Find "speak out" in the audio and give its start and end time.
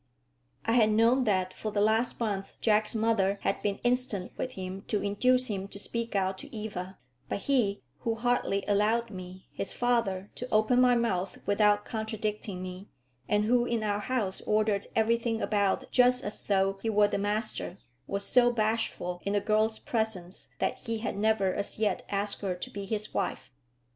5.77-6.39